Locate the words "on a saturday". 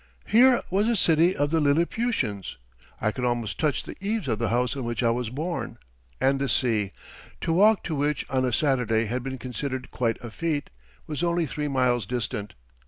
8.27-9.05